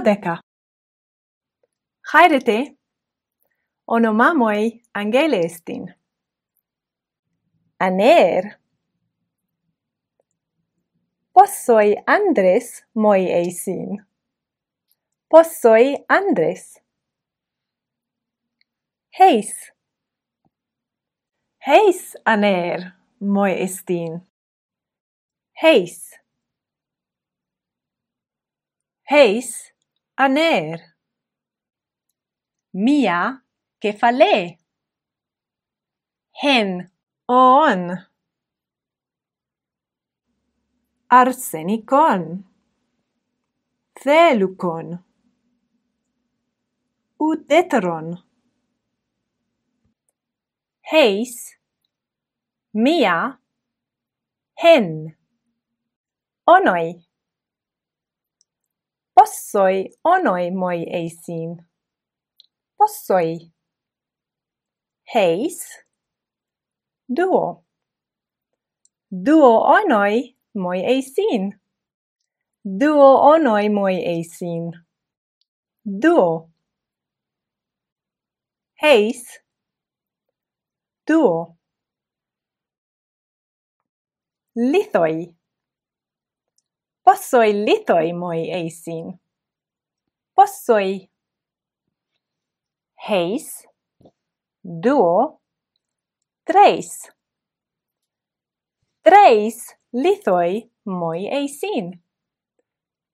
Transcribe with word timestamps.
duodeca. 0.00 0.40
Haerete, 2.12 2.76
onomamoi 3.86 4.82
angele 4.94 5.40
estin. 5.44 5.94
Aner. 7.78 8.58
Possoi 11.32 11.96
Andres 12.06 12.84
moi 12.94 13.20
eisin. 13.32 14.06
Possoi 15.28 16.04
Andres. 16.08 16.82
Heis. 19.18 19.72
Heis, 21.66 22.16
Aner, 22.24 22.92
moi 23.20 23.52
estin. 23.52 24.20
Heis. 25.62 26.10
Heis. 29.10 29.50
Heis 29.50 29.69
aner 30.20 30.28
ner. 30.28 30.80
Mia 32.72 33.40
kefale. 33.80 34.58
Hen 36.42 36.90
on. 37.26 37.98
Arsenikon. 41.08 42.44
Thelukon. 44.04 44.98
Uteteron. 47.18 48.18
Heis. 50.92 51.56
Mia. 52.74 53.38
Hen. 54.62 55.16
Onoi 56.46 57.09
possoi 59.20 59.90
onoi 60.04 60.50
moi 60.50 60.78
eisin. 60.98 61.50
Possoi. 62.78 63.52
Heis. 65.14 65.58
Duo. 67.16 67.64
Duo 69.10 69.50
onoi 69.76 70.36
moi 70.54 70.80
eisin. 70.92 71.52
Duo 72.80 73.10
onoi 73.32 73.68
moi 73.68 73.96
eisin. 74.12 74.72
Duo. 75.84 76.50
Heis. 78.82 79.22
Duo. 81.06 81.58
Lithoi. 84.56 85.39
Possoi 87.02 87.52
litoi 87.52 88.12
moi 88.12 88.50
eisin. 88.52 89.18
Possoi 90.34 91.10
heis, 93.08 93.66
duo, 94.62 95.40
treis. 96.44 97.08
Treis 99.02 99.58
lithoi 99.92 100.70
moi 100.84 101.26
eisin. 101.38 101.90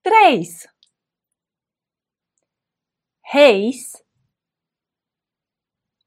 Treis. 0.03 0.67
Heis, 3.33 4.03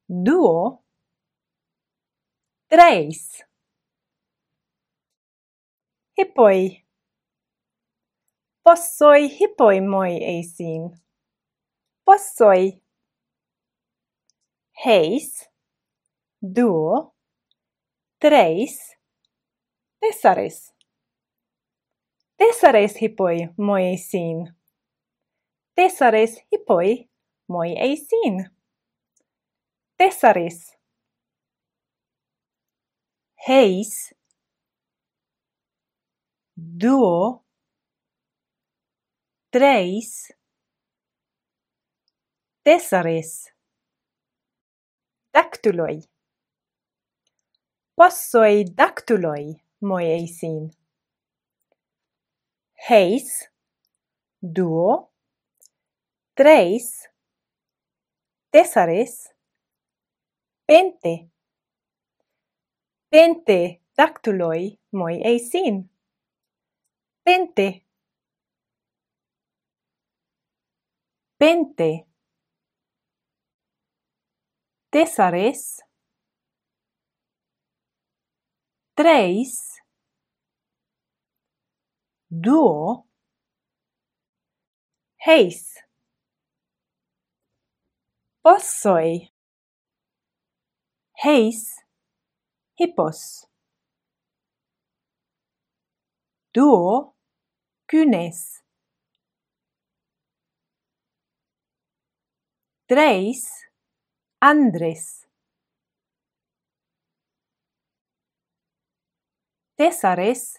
duo, 0.07 0.83
treis. 2.69 3.43
E 6.15 6.25
poi 6.25 6.88
Possoi 8.69 9.27
hippoi 9.39 9.81
moi 9.81 10.11
eisin. 10.31 10.83
Possoi. 12.05 12.81
Heis. 14.85 15.49
Duo. 16.55 17.15
Treis. 18.19 18.75
Tessares. 19.99 20.59
Tessares 22.37 23.01
hippoi 23.01 23.49
moi 23.57 23.81
eisin. 23.81 24.45
Tessares 25.75 26.37
hippoi 26.51 27.09
moi 27.47 27.73
eisin. 27.87 28.45
Tessares. 29.97 30.77
Heis. 33.47 34.13
Duo. 36.55 37.48
Treis 39.51 40.35
τέσσερις, 42.61 43.55
δάκτυλοι. 45.31 46.09
Possoi 47.93 48.63
δάκτυλοι 48.75 49.63
moi 49.81 50.03
eisin 50.03 50.69
Heis, 52.87 53.29
duo, 54.55 55.11
treis, 56.33 56.87
tesares, 58.51 59.13
pente. 60.65 61.13
Pente 63.11 63.81
dactuloi 63.97 64.79
moi 64.91 65.15
eisin. 65.29 65.75
Pente. 67.23 67.88
pente 71.39 72.05
tesares. 74.91 75.77
Treis. 78.93 79.79
Duo. 82.29 83.07
Heis. 85.25 85.75
Possoi. 88.43 89.31
Heis. 91.23 91.75
Hippos. 92.77 93.47
Duo. 96.53 97.15
Cunes 97.87 98.61
Tres 102.91 103.45
Andres. 104.41 105.29
Tesares 109.77 110.57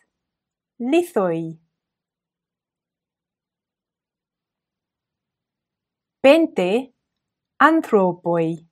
Lithoi. 0.78 1.58
Pente 6.22 6.94
Anthropoi. 7.58 8.64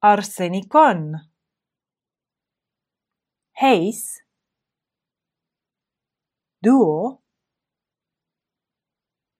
Arsenicon. 0.00 1.10
Heis. 3.60 4.22
Duo 6.62 7.27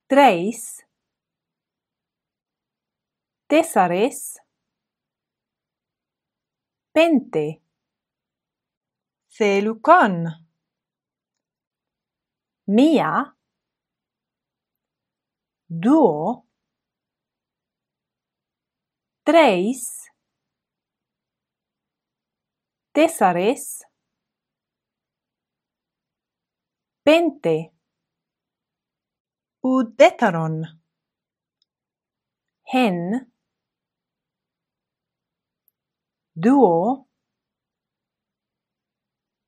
tres 0.09 0.87
tesares, 3.47 4.41
pente, 6.93 7.63
celucón, 9.27 10.49
mía, 12.67 13.37
duo, 15.69 16.47
tres, 19.25 20.09
tesares, 22.93 23.85
pente, 27.03 27.78
udetaron. 29.63 30.65
Hen. 32.73 33.33
Duo. 36.35 37.09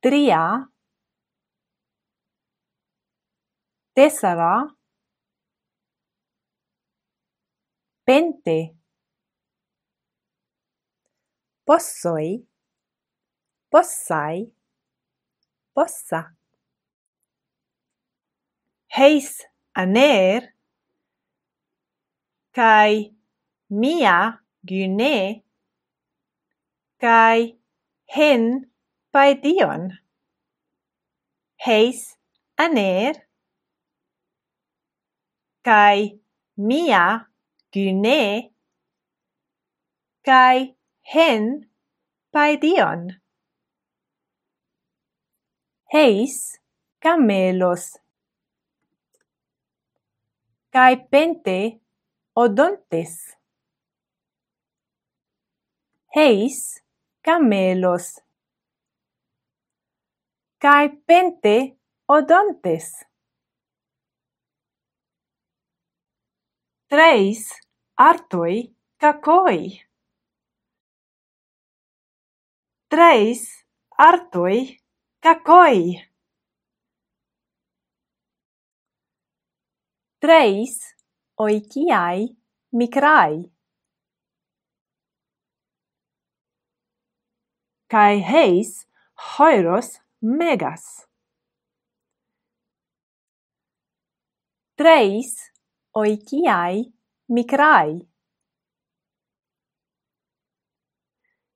Tria. 0.03 0.71
Tesara. 3.95 4.75
Pente. 8.05 8.77
Possoi. 11.65 12.45
Possai. 13.71 14.53
Possa. 15.73 16.35
Heis 18.89 19.50
aner 19.75 20.55
kai 22.53 23.15
mia 23.71 24.43
gyne 24.69 25.43
kai 27.01 27.59
hen 28.15 28.43
paidion 29.13 29.83
heis 31.67 32.17
aner 32.59 33.15
kai 35.65 36.19
mia 36.57 37.05
gyne 37.73 38.51
kai 40.27 40.75
hen 41.15 41.71
paidion 42.35 43.01
heis 45.95 46.59
camelos 47.03 48.00
kai 50.73 50.95
pente 51.11 51.81
odontes. 52.43 53.15
Heis 56.15 56.59
camelos 57.25 58.07
Kai 60.63 60.89
pente 61.07 61.57
odontes. 62.07 62.87
Treis 66.91 67.43
artoi 67.97 68.57
cacoi. 69.01 69.81
Treis 72.91 73.43
artoi 73.97 74.79
cacoi. 75.23 76.10
treis 80.21 80.95
oiciai 81.39 82.37
micrai. 82.79 83.51
Kai 87.89 88.21
heis 88.31 88.87
hoiros 89.17 89.89
megas. 90.21 90.85
Treis 94.77 95.33
oiciai 95.97 96.93
micrai. 97.37 97.91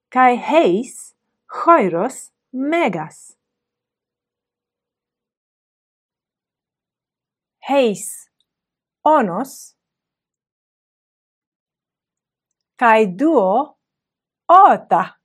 Kai 0.09 0.35
heis 0.51 1.15
hoiros 1.61 2.33
megas. 2.53 3.37
Heis 7.69 8.25
onos 9.05 9.77
kai 12.77 13.07
duo 13.07 13.79
ota. 14.49 15.21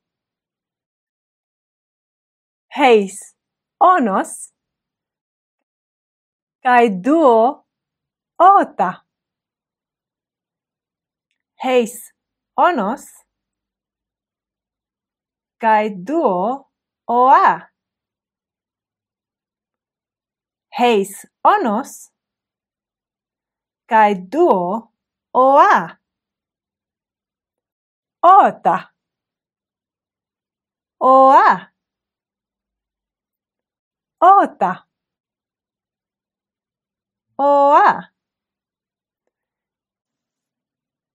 Heis 2.78 3.36
onos 3.80 4.54
kai 6.64 6.90
duo 6.90 7.66
ota. 8.38 9.06
Heis 11.64 12.14
onos 12.58 13.04
kai 15.60 15.90
duo 16.08 16.70
oa. 17.08 17.70
Heis 20.80 21.26
onos 21.44 22.12
kai 23.90 24.14
duo 24.32 24.94
oa. 25.34 25.98
Ota. 28.22 28.76
Oa. 31.00 31.72
Ota. 34.22 34.72
Oa. 37.38 37.90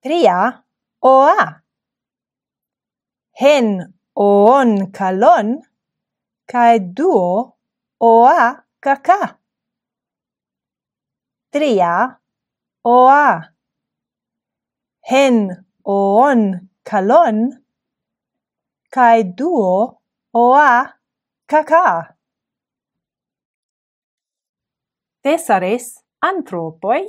Tria 0.03 0.39
oa. 1.03 1.61
Hen 3.41 3.69
oon 4.17 4.71
kalon 4.97 5.49
kai 6.53 6.79
duo 6.97 7.57
oa 8.01 8.41
kaka. 8.85 9.21
Tria 11.53 12.24
oa. 12.85 13.55
Hen 15.11 15.65
oon 15.85 16.69
kalon 16.91 17.39
kai 18.95 19.23
duo 19.39 20.01
oa 20.35 20.71
kaka 21.51 22.15
Tesares 25.25 26.05
anthropoi 26.21 27.03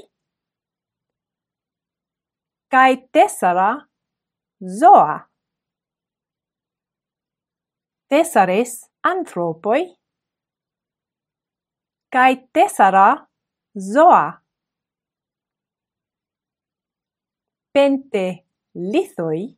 kai 2.72 2.96
tesara 3.14 3.72
zoa. 4.80 5.28
Tesares 8.10 8.72
anthropoi 9.04 9.84
kai 12.14 12.34
tesara 12.54 13.28
zoa. 13.94 14.45
pente 17.76 18.46
lithoi, 18.74 19.58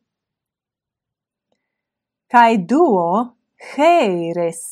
kai 2.32 2.56
duo 2.70 3.36
heres. 3.70 4.62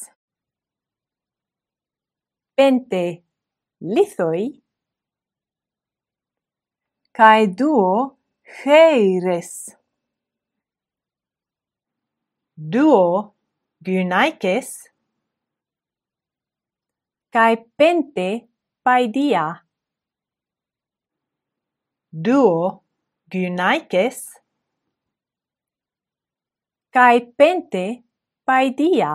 Pente 2.56 3.02
lithoi, 3.94 4.46
kai 7.18 7.46
duo 7.46 8.18
heres. 8.64 9.52
Duo 12.56 13.36
gynaikes, 13.84 14.72
kai 17.30 17.54
pente 17.78 18.28
paidia. 18.82 19.46
Duo 22.10 22.85
gynaikes? 23.30 24.18
Kai 26.94 27.20
pente 27.38 27.86
paidia 28.46 29.12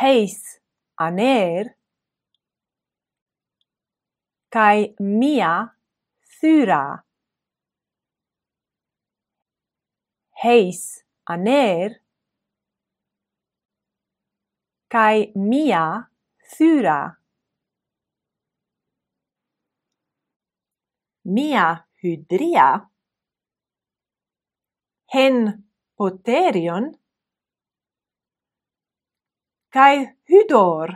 heis 0.00 0.60
aner? 1.06 1.74
Kai 4.52 4.94
mia 5.00 5.52
thyra 6.38 7.02
heis 10.42 10.82
aner? 11.26 12.00
Kai 14.88 15.32
mia 15.34 16.08
thyra 16.54 17.00
mia 21.26 21.66
hydria. 22.02 22.68
Hen 25.14 25.36
poterion 25.98 26.92
kai 29.74 30.06
hydor. 30.30 30.94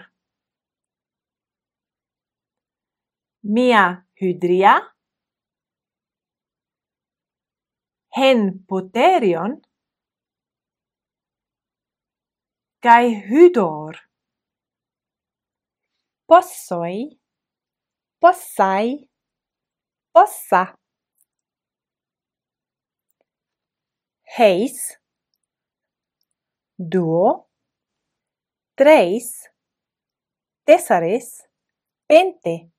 Mia 3.42 3.84
hydria. 4.20 4.75
Hen 8.16 8.40
poterion 8.68 9.60
kai 12.82 13.06
hydor. 13.28 13.99
Possoi 16.26 17.18
possai 18.20 19.09
possa. 20.20 20.76
Heis, 24.36 24.98
duo, 26.78 27.48
treis, 28.76 29.50
tesares, 30.64 31.48
pente. 32.06 32.70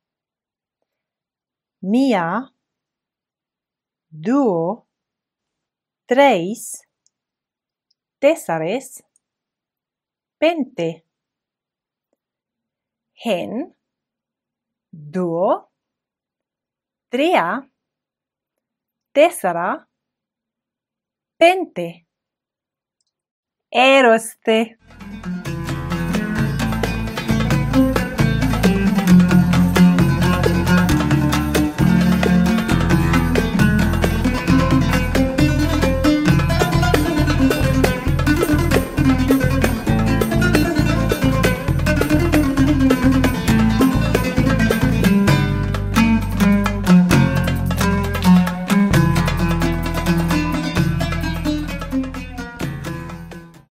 Mia, 1.82 2.54
duo, 4.12 4.88
treis, 6.06 6.88
tesares, 8.20 9.04
pente. 10.38 11.04
Hen, 13.24 13.76
duo, 14.92 15.71
tria 17.12 17.70
tessera 19.12 19.86
pente. 21.38 22.08
Eroste. 23.70 24.78